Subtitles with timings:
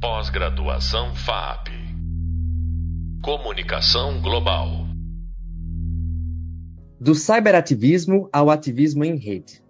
[0.00, 1.68] Pós-graduação FAP.
[3.22, 4.86] Comunicação Global.
[6.98, 9.62] Do cyberativismo ao ativismo em rede.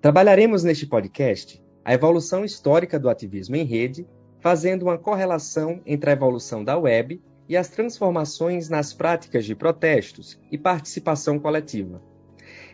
[0.00, 4.06] Trabalharemos neste podcast a evolução histórica do ativismo em rede,
[4.38, 10.38] fazendo uma correlação entre a evolução da web e as transformações nas práticas de protestos
[10.52, 12.00] e participação coletiva.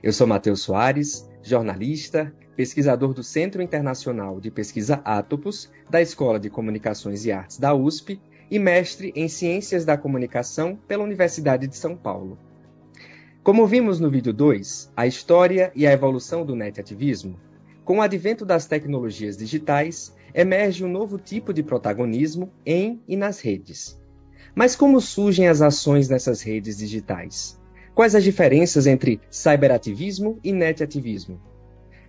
[0.03, 6.51] Eu sou Matheus Soares, jornalista, pesquisador do Centro Internacional de Pesquisa Atopos, da Escola de
[6.51, 8.21] Comunicações e Artes da USP
[8.51, 12.37] e mestre em Ciências da Comunicação pela Universidade de São Paulo.
[13.45, 17.39] Como vimos no vídeo 2, a história e a evolução do netativismo,
[17.85, 23.39] com o advento das tecnologias digitais, emerge um novo tipo de protagonismo em e nas
[23.39, 23.97] redes.
[24.53, 27.57] Mas como surgem as ações nessas redes digitais?
[27.95, 31.41] Quais as diferenças entre cyberativismo e netativismo?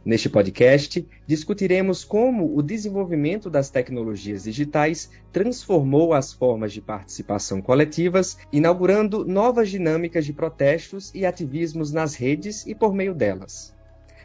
[0.06, 8.38] Neste podcast, discutiremos como o desenvolvimento das tecnologias digitais transformou as formas de participação coletivas,
[8.52, 13.76] inaugurando novas dinâmicas de protestos e ativismos nas redes e por meio delas.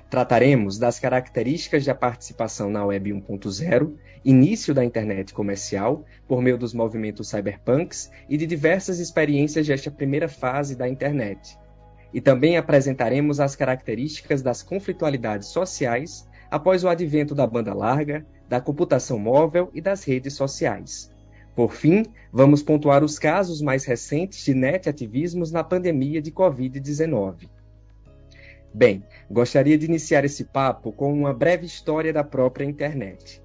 [0.08, 3.94] Trataremos das características da participação na Web 1.0,
[4.24, 10.28] início da internet comercial, por meio dos movimentos cyberpunks e de diversas experiências desta primeira
[10.28, 11.58] fase da internet
[12.14, 18.60] e também apresentaremos as características das conflitualidades sociais após o advento da banda larga, da
[18.60, 21.12] computação móvel e das redes sociais.
[21.56, 27.48] Por fim, vamos pontuar os casos mais recentes de net-ativismos na pandemia de Covid-19.
[28.72, 33.43] Bem, gostaria de iniciar esse papo com uma breve história da própria internet.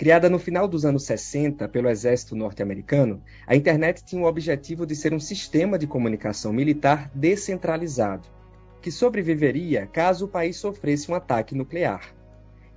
[0.00, 4.96] Criada no final dos anos 60 pelo exército norte-americano, a internet tinha o objetivo de
[4.96, 8.26] ser um sistema de comunicação militar descentralizado,
[8.80, 12.14] que sobreviveria caso o país sofresse um ataque nuclear.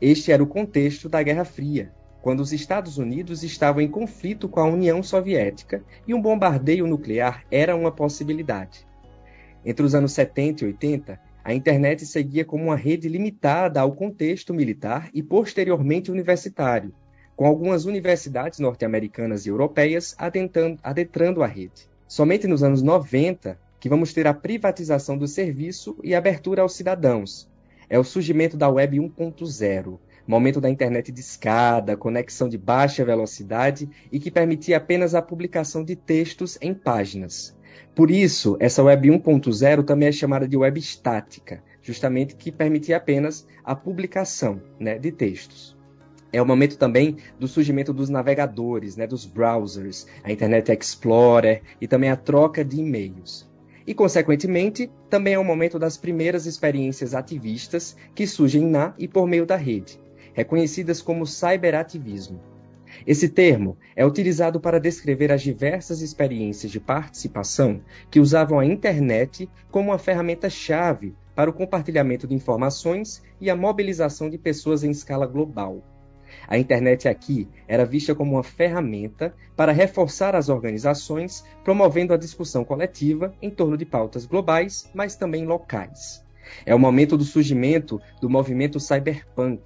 [0.02, 4.60] Este era o contexto da Guerra Fria, quando os Estados Unidos estavam em conflito com
[4.60, 8.86] a União Soviética e um bombardeio nuclear era uma possibilidade.
[9.64, 14.54] Entre os anos 70 e 80, a internet seguia como uma rede limitada ao contexto
[14.54, 16.94] militar e posteriormente universitário,
[17.36, 21.90] com algumas universidades norte-americanas e europeias adentrando, a rede.
[22.08, 27.50] Somente nos anos 90 que vamos ter a privatização do serviço e abertura aos cidadãos.
[27.90, 33.90] É o surgimento da Web 1.0, momento da internet de escada, conexão de baixa velocidade
[34.12, 37.56] e que permitia apenas a publicação de textos em páginas.
[37.94, 43.46] Por isso, essa Web 1.0 também é chamada de web estática, justamente que permitia apenas
[43.64, 45.73] a publicação né, de textos.
[46.34, 51.88] É o momento também do surgimento dos navegadores, né, dos browsers, a Internet Explorer e
[51.88, 53.48] também a troca de e-mails.
[53.86, 59.28] E, consequentemente, também é o momento das primeiras experiências ativistas que surgem na e por
[59.28, 60.00] meio da rede,
[60.34, 62.42] reconhecidas como cyberativismo.
[63.06, 67.80] Esse termo é utilizado para descrever as diversas experiências de participação
[68.10, 74.32] que usavam a internet como uma ferramenta-chave para o compartilhamento de informações e a mobilização
[74.32, 75.93] de pessoas em escala global.
[76.48, 82.64] A internet aqui era vista como uma ferramenta para reforçar as organizações, promovendo a discussão
[82.64, 86.24] coletiva em torno de pautas globais, mas também locais.
[86.66, 89.62] É o momento do surgimento do movimento cyberpunk,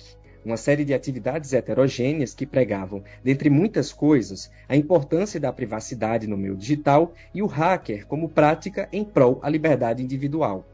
[0.45, 6.37] uma série de atividades heterogêneas que pregavam, dentre muitas coisas, a importância da privacidade no
[6.37, 10.65] meio digital e o hacker como prática em prol à liberdade individual.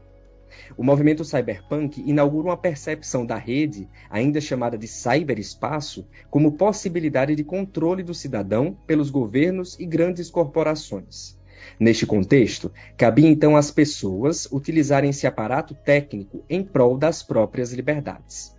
[0.76, 7.44] O movimento cyberpunk inaugura uma percepção da rede, ainda chamada de cyberespaço, como possibilidade de
[7.44, 11.36] controle do cidadão pelos governos e grandes corporações.
[11.78, 18.53] Neste contexto, cabia então às pessoas utilizarem esse aparato técnico em prol das próprias liberdades.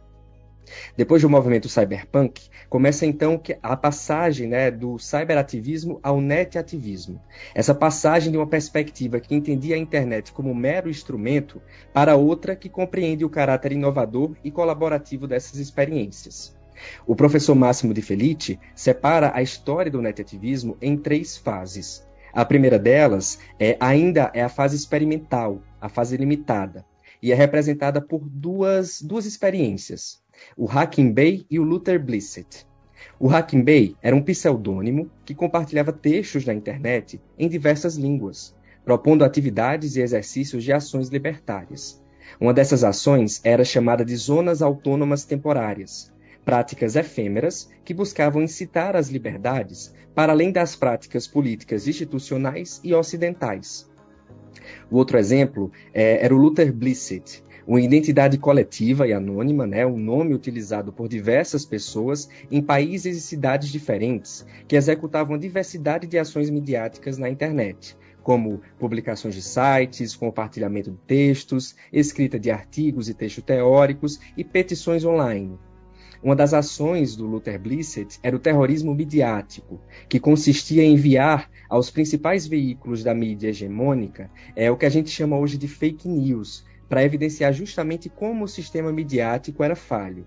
[0.95, 7.21] Depois do movimento cyberpunk, começa então a passagem né, do cyberativismo ao netativismo.
[7.53, 11.61] Essa passagem de uma perspectiva que entendia a internet como um mero instrumento
[11.93, 16.55] para outra que compreende o caráter inovador e colaborativo dessas experiências.
[17.07, 22.05] O professor Máximo de Felice separa a história do netativismo em três fases.
[22.33, 26.85] A primeira delas é ainda é a fase experimental, a fase limitada,
[27.21, 30.24] e é representada por duas, duas experiências
[30.57, 32.65] o Hacking Bay e o Luther Blissett.
[33.19, 39.23] O Hacking Bay era um pseudônimo que compartilhava textos na internet em diversas línguas, propondo
[39.23, 42.03] atividades e exercícios de ações libertárias.
[42.39, 46.11] Uma dessas ações era chamada de zonas autônomas temporárias,
[46.43, 53.89] práticas efêmeras que buscavam incitar as liberdades para além das práticas políticas institucionais e ocidentais.
[54.89, 59.97] O outro exemplo é, era o Luther Blissett, uma identidade coletiva e anônima, né, um
[59.97, 66.49] nome utilizado por diversas pessoas em países e cidades diferentes, que executavam diversidade de ações
[66.49, 73.43] midiáticas na internet, como publicações de sites, compartilhamento de textos, escrita de artigos e textos
[73.43, 75.57] teóricos e petições online.
[76.23, 79.79] Uma das ações do Luther Blissett era o terrorismo midiático,
[80.09, 85.11] que consistia em enviar aos principais veículos da mídia hegemônica é o que a gente
[85.11, 90.25] chama hoje de fake news, para evidenciar justamente como o sistema midiático era falho.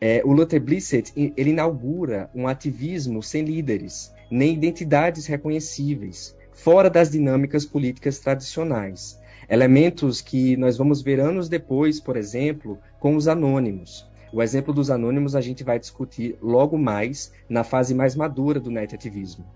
[0.00, 7.10] É, o Luther Blissett ele inaugura um ativismo sem líderes, nem identidades reconhecíveis, fora das
[7.10, 9.18] dinâmicas políticas tradicionais.
[9.48, 14.06] Elementos que nós vamos ver anos depois, por exemplo, com os anônimos.
[14.32, 18.70] O exemplo dos anônimos a gente vai discutir logo mais na fase mais madura do
[18.70, 19.46] netativismo.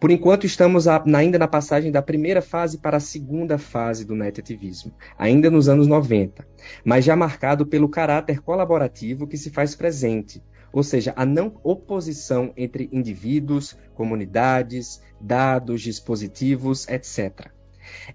[0.00, 4.92] Por enquanto, estamos ainda na passagem da primeira fase para a segunda fase do netativismo,
[5.18, 6.46] ainda nos anos 90,
[6.84, 10.42] mas já marcado pelo caráter colaborativo que se faz presente,
[10.72, 17.50] ou seja, a não oposição entre indivíduos, comunidades, dados, dispositivos, etc.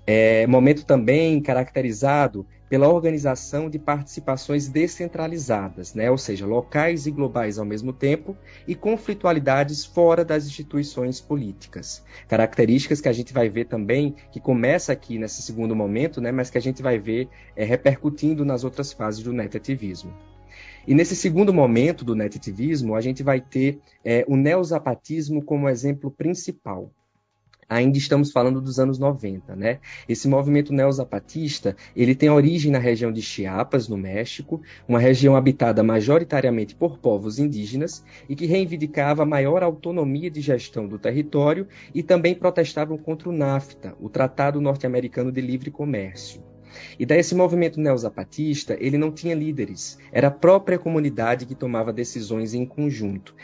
[0.06, 6.10] É momento também caracterizado pela organização de participações descentralizadas, né?
[6.12, 8.38] ou seja, locais e globais ao mesmo tempo,
[8.68, 12.04] e conflitualidades fora das instituições políticas.
[12.28, 16.32] Características que a gente vai ver também, que começa aqui nesse segundo momento, né?
[16.32, 20.14] mas que a gente vai ver é, repercutindo nas outras fases do netativismo.
[20.88, 26.12] E nesse segundo momento do netativismo, a gente vai ter é, o neozapatismo como exemplo
[26.12, 26.92] principal
[27.70, 29.80] ainda estamos falando dos anos 90, né?
[30.08, 35.84] Esse movimento neozapatista, ele tem origem na região de Chiapas, no México, uma região habitada
[35.84, 42.34] majoritariamente por povos indígenas e que reivindicava maior autonomia de gestão do território e também
[42.34, 46.49] protestavam contra o NAFTA, o Tratado Norte-Americano de Livre Comércio.
[46.98, 51.94] E daí esse movimento neozapatista, ele não tinha líderes, era a própria comunidade que tomava
[51.94, 53.36] decisões em conjunto.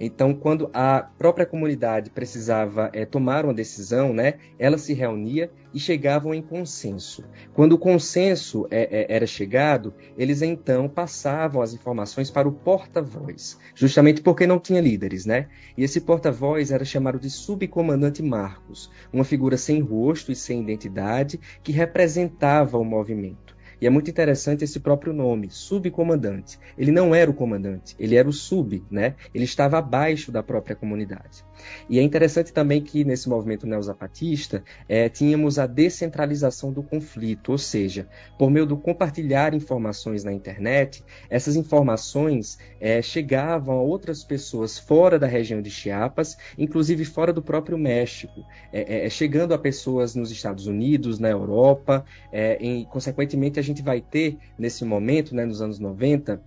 [0.00, 5.80] Então, quando a própria comunidade precisava é, tomar uma decisão, né, ela se reunia e
[5.80, 7.24] chegavam em consenso.
[7.54, 13.58] Quando o consenso é, é, era chegado, eles então passavam as informações para o porta-voz,
[13.74, 15.48] justamente porque não tinha líderes, né?
[15.76, 21.40] E esse porta-voz era chamado de subcomandante Marcos, uma figura sem rosto e sem identidade
[21.62, 23.51] que representava o movimento.
[23.82, 26.56] E é muito interessante esse próprio nome, subcomandante.
[26.78, 29.16] Ele não era o comandante, ele era o sub, né?
[29.34, 31.44] Ele estava abaixo da própria comunidade.
[31.90, 37.58] E é interessante também que nesse movimento neozapatista é, tínhamos a descentralização do conflito, ou
[37.58, 38.06] seja,
[38.38, 45.18] por meio do compartilhar informações na internet, essas informações é, chegavam a outras pessoas fora
[45.18, 50.30] da região de Chiapas, inclusive fora do próprio México, é, é chegando a pessoas nos
[50.30, 55.44] Estados Unidos, na Europa, é, e consequentemente a gente gente vai ter nesse momento, né,
[55.44, 56.40] nos anos 90,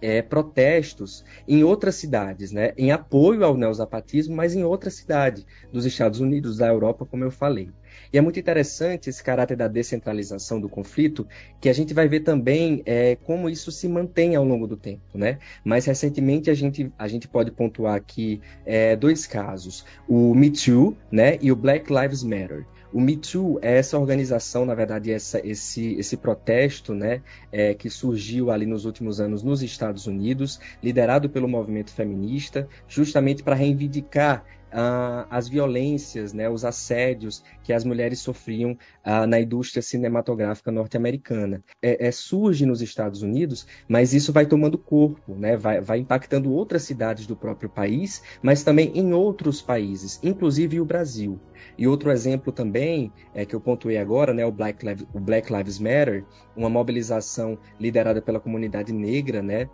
[0.00, 5.86] é, protestos em outras cidades, né, em apoio ao neozapatismo, mas em outra cidade dos
[5.86, 7.70] Estados Unidos, da Europa, como eu falei.
[8.12, 11.26] E é muito interessante esse caráter da descentralização do conflito,
[11.58, 15.00] que a gente vai ver também é, como isso se mantém ao longo do tempo.
[15.14, 15.38] Né?
[15.64, 20.96] Mais recentemente, a gente, a gente pode pontuar aqui é, dois casos: o Me Too
[21.10, 22.66] né, e o Black Lives Matter.
[22.94, 27.90] O Me Too é essa organização, na verdade, essa, esse, esse protesto né, é, que
[27.90, 34.44] surgiu ali nos últimos anos nos Estados Unidos, liderado pelo movimento feminista, justamente para reivindicar
[34.74, 41.62] uh, as violências, né, os assédios que as mulheres sofriam uh, na indústria cinematográfica norte-americana.
[41.80, 46.52] É, é, surge nos Estados Unidos, mas isso vai tomando corpo, né, vai, vai impactando
[46.52, 51.38] outras cidades do próprio país, mas também em outros países, inclusive o Brasil.
[51.78, 55.52] E outro exemplo também, é, que eu pontuei agora, né, o, Black Lives, o Black
[55.52, 56.24] Lives Matter,
[56.56, 59.68] uma mobilização liderada pela comunidade negra, né,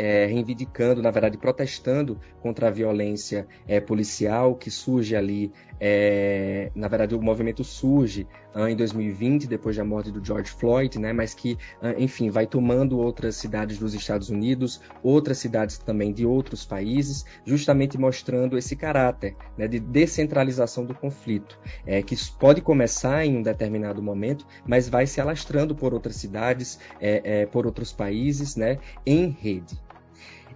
[0.00, 5.52] é, reivindicando, na verdade, protestando contra a violência é, policial que surge ali.
[5.78, 10.98] É, na verdade, o movimento surge ah, em 2020, depois da morte do George Floyd,
[10.98, 16.12] né, mas que, ah, enfim, vai tomando outras cidades dos Estados Unidos, outras cidades também
[16.12, 22.60] de outros países, justamente mostrando esse caráter né, de descentralização do conflito, é, que pode
[22.60, 27.66] começar em um determinado momento, mas vai se alastrando por outras cidades, é, é, por
[27.66, 29.78] outros países, né, em rede.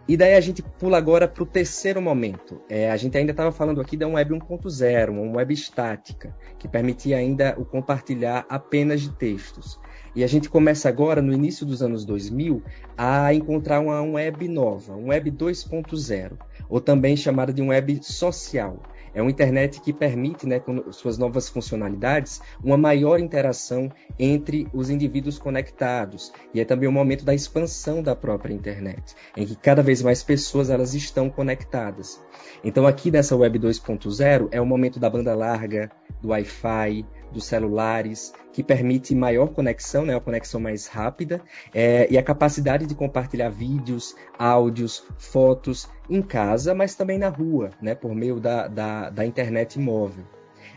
[0.07, 2.61] E daí a gente pula agora para o terceiro momento.
[2.69, 7.17] É, a gente ainda estava falando aqui da web 1.0, uma web estática, que permitia
[7.17, 9.81] ainda o compartilhar apenas de textos.
[10.15, 12.63] E a gente começa agora, no início dos anos 2000,
[12.99, 18.87] a encontrar uma web nova, uma web 2.0, ou também chamada de web social.
[19.15, 24.91] É uma internet que permite, né, com suas novas funcionalidades, uma maior interação entre os
[24.91, 26.33] indivíduos conectados.
[26.53, 30.23] E é também o momento da expansão da própria internet, em que cada vez mais
[30.23, 32.21] pessoas elas estão conectadas.
[32.65, 35.91] Então aqui nessa Web 2.0 é o momento da banda larga,
[36.21, 41.43] do Wi-Fi, dos celulares, que permite maior conexão, né, uma conexão mais rápida,
[41.75, 47.71] é, e a capacidade de compartilhar vídeos, áudios, fotos em casa, mas também na rua,
[47.83, 50.25] né, por meio da, da, da internet móvel.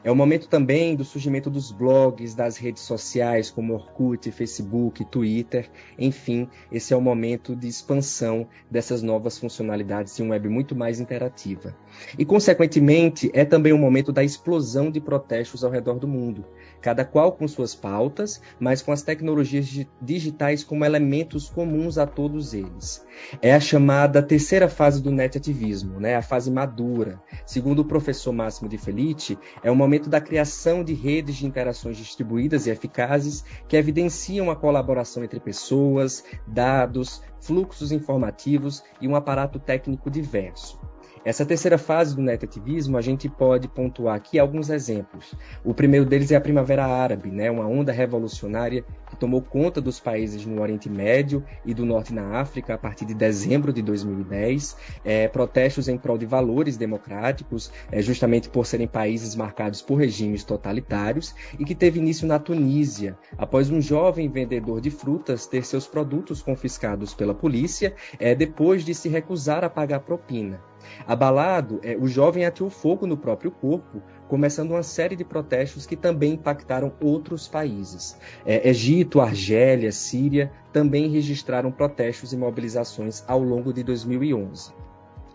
[0.08, 5.70] É o momento também do surgimento dos blogs, das redes sociais como Orkut, Facebook, Twitter.
[6.00, 11.02] Enfim, esse é o momento de expansão dessas novas funcionalidades de um web muito mais
[11.02, 11.76] interativa.
[12.18, 16.46] E, consequentemente, é também o momento da explosão de protestos ao redor do mundo,
[16.80, 22.54] cada qual com suas pautas, mas com as tecnologias digitais como elementos comuns a todos
[22.54, 23.06] eles.
[23.42, 26.16] É a chamada terceira fase do netativismo, né?
[26.16, 27.22] a fase madura.
[27.46, 31.98] Segundo o professor Máximo de Felice, é o momento da criação de redes de interações
[31.98, 39.60] distribuídas e eficazes que evidenciam a colaboração entre pessoas, dados, fluxos informativos e um aparato
[39.60, 40.80] técnico diverso.
[41.26, 45.34] Essa terceira fase do netativismo, a gente pode pontuar aqui alguns exemplos.
[45.64, 50.00] O primeiro deles é a Primavera Árabe, né, uma onda revolucionária que tomou conta dos
[50.00, 54.76] países no Oriente Médio e do Norte na África a partir de dezembro de 2010.
[55.04, 60.44] É, protestos em prol de valores democráticos, é, justamente por serem países marcados por regimes
[60.44, 65.88] totalitários, e que teve início na Tunísia, após um jovem vendedor de frutas ter seus
[65.88, 70.62] produtos confiscados pela polícia, é, depois de se recusar a pagar propina.
[71.06, 75.96] Abalado, é, o jovem ateou fogo no próprio corpo, começando uma série de protestos que
[75.96, 78.18] também impactaram outros países.
[78.46, 84.74] É, Egito, Argélia, Síria também registraram protestos e mobilizações ao longo de 2011.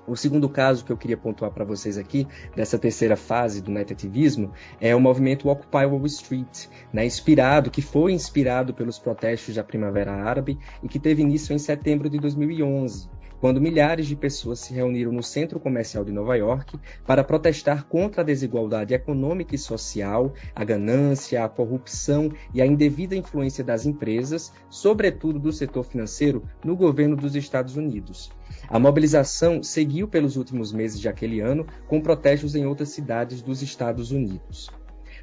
[0.05, 4.53] O segundo caso que eu queria pontuar para vocês aqui, dessa terceira fase do netativismo,
[4.81, 10.13] é o movimento Occupy Wall Street, né, inspirado, que foi inspirado pelos protestos da Primavera
[10.13, 13.09] Árabe e que teve início em setembro de 2011
[13.43, 18.23] quando milhares de pessoas se reuniram no centro comercial de Nova York para protestar contra
[18.23, 24.53] a desigualdade econômica e social, a ganância, a corrupção e a indevida influência das empresas,
[24.71, 28.31] sobretudo do setor financeiro, no governo dos Estados Unidos.
[28.69, 33.61] A mobilização seguiu pelos últimos meses de aquele ano, com protestos em outras cidades dos
[33.61, 34.71] Estados Unidos.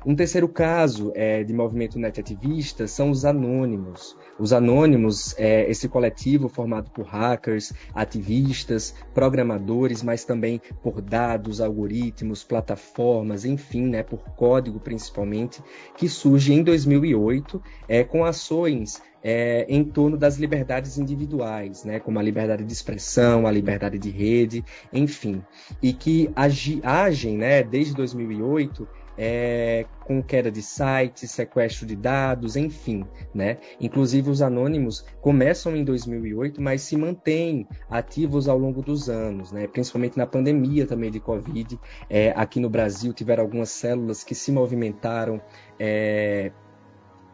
[0.06, 4.15] Um terceiro caso é, de movimento netativista são os anônimos.
[4.39, 12.46] Os anônimos é esse coletivo formado por hackers, ativistas, programadores, mas também por dados, algoritmos,
[12.46, 15.62] plataformas, enfim, né, por código principalmente,
[15.98, 22.20] que surge em 2008 é, com ações é, em torno das liberdades individuais, né, como
[22.20, 24.63] a liberdade de expressão, a liberdade de rede,
[24.94, 25.44] enfim,
[25.82, 28.88] e que agi, agem né, desde 2008
[29.22, 33.58] é, com queda de sites, sequestro de dados, enfim, né?
[33.82, 39.68] Inclusive os anônimos começam em 2008, mas se mantêm ativos ao longo dos anos, né?
[39.68, 41.78] Principalmente na pandemia também de Covid,
[42.10, 45.42] é, aqui no Brasil tiveram algumas células que se movimentaram
[45.78, 46.54] é,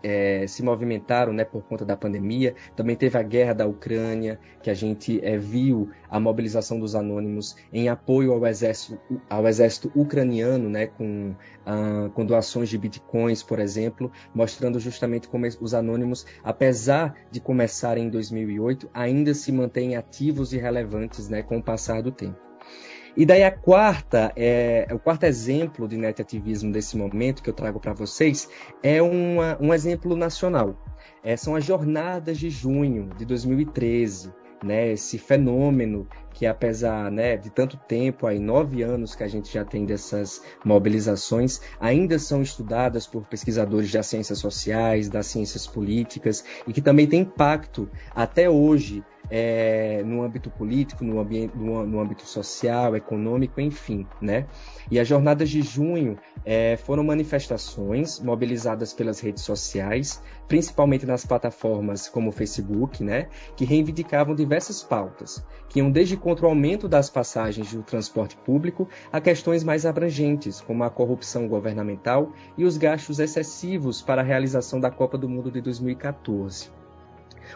[0.06, 2.54] é, se movimentaram né, por conta da pandemia.
[2.76, 7.56] Também teve a guerra da Ucrânia, que a gente é, viu a mobilização dos anônimos
[7.74, 11.34] em apoio ao exército, ao exército ucraniano, né, com,
[11.66, 18.06] ah, com doações de bitcoins, por exemplo, mostrando justamente como os anônimos, apesar de começarem
[18.06, 22.46] em 2008, ainda se mantêm ativos e relevantes né, com o passar do tempo.
[23.18, 27.80] E daí a quarta, é, o quarto exemplo de netativismo desse momento que eu trago
[27.80, 28.50] para vocês
[28.84, 30.76] é uma, um exemplo nacional.
[31.24, 34.92] É, são as jornadas de junho de 2013, né?
[34.92, 39.64] Esse fenômeno que apesar né, de tanto tempo, aí nove anos que a gente já
[39.64, 46.74] tem dessas mobilizações, ainda são estudadas por pesquisadores das ciências sociais, das ciências políticas e
[46.74, 52.96] que também tem impacto até hoje é, no âmbito político, no, no, no, âmbito social,
[52.96, 54.46] econômico, enfim, né?
[54.90, 62.08] E as jornadas de junho é, foram manifestações mobilizadas pelas redes sociais, principalmente nas plataformas
[62.08, 63.30] como o Facebook, né?
[63.56, 68.88] Que reivindicavam diversas pautas, que iam desde contra o aumento das passagens do transporte público
[69.12, 74.80] a questões mais abrangentes, como a corrupção governamental e os gastos excessivos para a realização
[74.80, 76.85] da Copa do Mundo de 2014.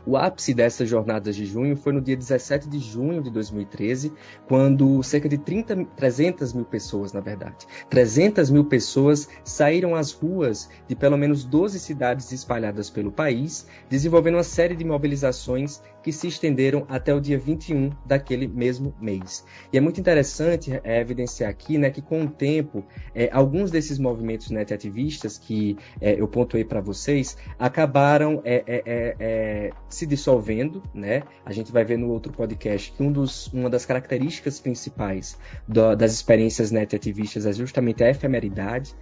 [0.05, 4.13] O ápice dessas jornadas de junho foi no dia 17 de junho de 2013,
[4.47, 10.69] quando cerca de 30, 300 mil pessoas, na verdade, 300 mil pessoas saíram às ruas
[10.87, 16.27] de pelo menos 12 cidades espalhadas pelo país, desenvolvendo uma série de mobilizações que se
[16.27, 19.45] estenderam até o dia 21 daquele mesmo mês.
[19.71, 23.99] E é muito interessante é, evidenciar aqui né, que, com o tempo, é, alguns desses
[23.99, 30.81] movimentos net ativistas que é, eu pontuei para vocês acabaram é, é, é, se dissolvendo.
[30.93, 31.23] Né?
[31.45, 35.37] A gente vai ver no outro podcast que um dos, uma das características principais
[35.67, 38.95] do, das experiências net ativistas é justamente a efemeridade.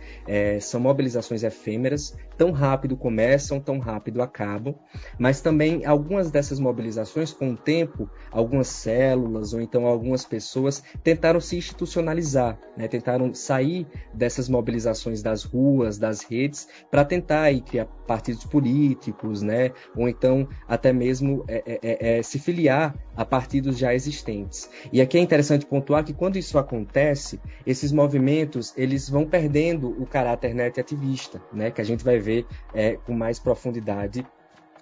[0.61, 4.75] são mobilizações efêmeras, tão rápido começam, tão rápido acabam,
[5.17, 11.41] mas também algumas dessas mobilizações, com o tempo, algumas células ou então algumas pessoas tentaram
[11.41, 12.87] se institucionalizar, né?
[12.87, 19.71] tentaram sair dessas mobilizações das ruas, das redes, para tentar aí, criar partidos políticos, né?
[19.95, 24.69] ou então até mesmo é, é, é, é, se filiar a partidos já existentes.
[24.93, 30.05] E aqui é interessante pontuar que quando isso acontece, esses movimentos eles vão perdendo o
[30.05, 31.71] caráter net ativista, né?
[31.71, 32.26] que a gente vai ver
[32.73, 34.25] é, com mais profundidade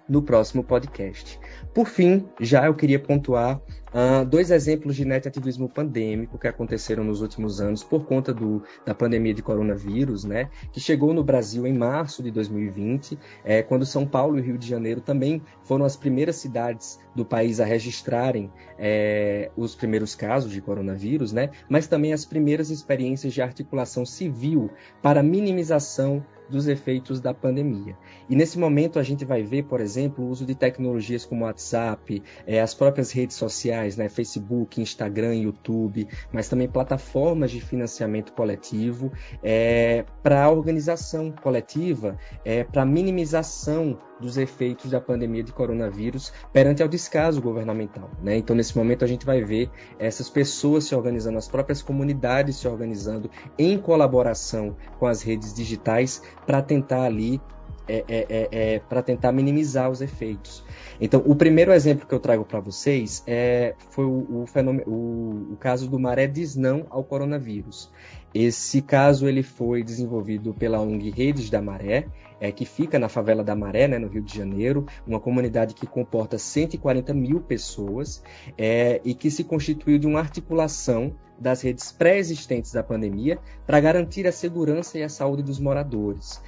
[0.08, 1.40] no próximo podcast.
[1.74, 3.60] Por fim, já eu queria pontuar
[3.96, 8.94] uh, dois exemplos de netativismo pandêmico que aconteceram nos últimos anos por conta do, da
[8.94, 14.06] pandemia de coronavírus, né, que chegou no Brasil em março de 2020, é, quando São
[14.06, 19.50] Paulo e Rio de Janeiro também foram as primeiras cidades do país a registrarem é,
[19.56, 24.70] os primeiros casos de coronavírus, né, mas também as primeiras experiências de articulação civil
[25.02, 27.98] para minimização dos efeitos da pandemia.
[28.30, 32.22] E nesse momento a gente vai ver, por exemplo, o uso de tecnologias como WhatsApp,
[32.46, 39.12] é, as próprias redes sociais, né, Facebook, Instagram, YouTube, mas também plataformas de financiamento coletivo
[39.44, 46.88] é, para organização coletiva, é, para minimização dos efeitos da pandemia de coronavírus perante ao
[46.88, 48.10] descaso governamental.
[48.22, 48.38] Né?
[48.38, 52.68] Então, nesse momento, a gente vai ver essas pessoas se organizando, as próprias comunidades se
[52.68, 57.42] organizando em colaboração com as redes digitais para tentar ali
[57.88, 60.64] é, é, é, é para tentar minimizar os efeitos.
[61.00, 65.54] Então, o primeiro exemplo que eu trago para vocês é, foi o, o, fenômeno, o,
[65.54, 67.92] o, caso do maré diz não ao coronavírus.
[68.34, 72.08] Esse caso ele foi desenvolvido pela ONG Redes da Maré,
[72.40, 75.88] é, que fica na favela da Maré, né, no Rio de Janeiro, uma comunidade que
[75.88, 78.22] comporta 140 mil pessoas
[78.58, 84.28] é, e que se constituiu de uma articulação das redes pré-existentes da pandemia para garantir
[84.28, 86.42] a segurança e a saúde dos moradores.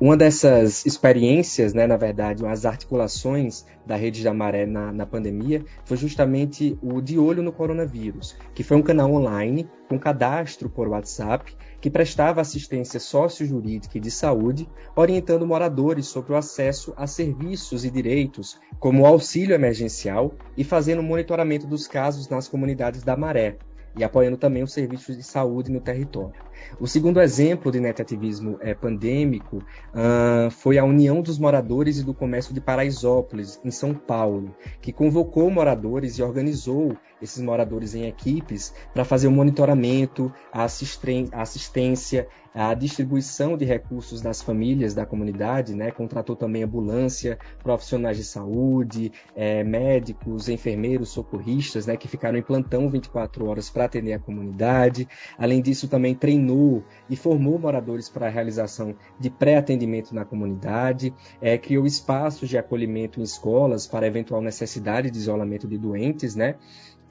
[0.00, 5.64] Uma dessas experiências, né, na verdade, as articulações da Rede da Maré na, na, pandemia,
[5.84, 10.88] foi justamente o De Olho no Coronavírus, que foi um canal online com cadastro por
[10.88, 17.84] WhatsApp que prestava assistência sócio-jurídica e de saúde, orientando moradores sobre o acesso a serviços
[17.84, 23.58] e direitos, como o auxílio emergencial, e fazendo monitoramento dos casos nas comunidades da Maré,
[23.96, 26.34] e apoiando também os serviços de saúde no território.
[26.80, 32.14] O segundo exemplo de netativismo é, pandêmico uh, foi a União dos Moradores e do
[32.14, 38.72] Comércio de Paraisópolis, em São Paulo, que convocou moradores e organizou esses moradores em equipes
[38.92, 45.90] para fazer o monitoramento, a assistência a distribuição de recursos das famílias da comunidade, né?
[45.90, 51.96] contratou também ambulância, profissionais de saúde, é, médicos, enfermeiros, socorristas, né?
[51.96, 55.08] que ficaram em plantão 24 horas para atender a comunidade.
[55.36, 61.58] Além disso, também treinou e formou moradores para a realização de pré-atendimento na comunidade, é,
[61.58, 66.54] criou espaços de acolhimento em escolas para eventual necessidade de isolamento de doentes, né?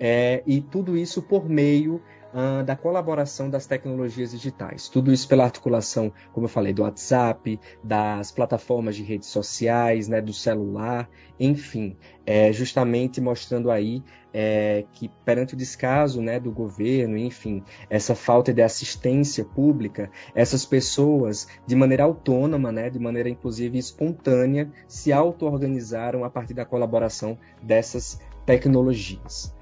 [0.05, 2.01] É, e tudo isso por meio
[2.33, 4.89] uh, da colaboração das tecnologias digitais.
[4.89, 10.19] Tudo isso pela articulação, como eu falei, do WhatsApp, das plataformas de redes sociais, né,
[10.19, 17.17] do celular, enfim, é, justamente mostrando aí é, que perante o descaso né, do governo,
[17.17, 23.77] enfim, essa falta de assistência pública, essas pessoas, de maneira autônoma, né, de maneira inclusive
[23.77, 29.55] espontânea, se auto-organizaram a partir da colaboração dessas tecnologias.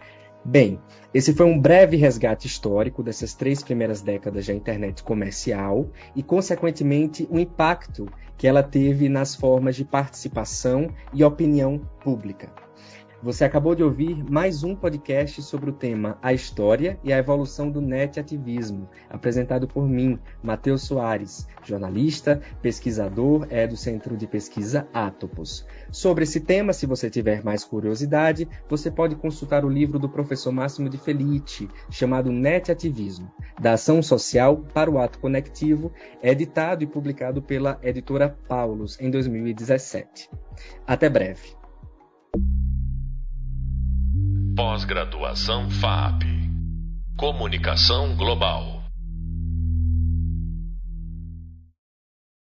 [0.44, 0.80] Bem,
[1.14, 7.28] esse foi um breve resgate histórico dessas três primeiras décadas da internet comercial e, consequentemente,
[7.30, 12.52] o impacto que ela teve nas formas de participação e opinião pública.
[13.24, 17.70] Você acabou de ouvir mais um podcast sobre o tema A História e a Evolução
[17.70, 24.88] do Net Ativismo, apresentado por mim, Matheus Soares, jornalista, pesquisador, é do Centro de Pesquisa
[24.92, 25.68] Atopos.
[25.92, 30.52] Sobre esse tema, se você tiver mais curiosidade, você pode consultar o livro do professor
[30.52, 35.92] Máximo de Felice, chamado Net Ativismo, da Ação Social para o Ato Conectivo,
[36.24, 40.28] editado e publicado pela editora Paulus em 2017.
[40.88, 41.61] Até breve.
[44.56, 46.24] Pós-graduação FAP.
[47.16, 48.81] Comunicação Global.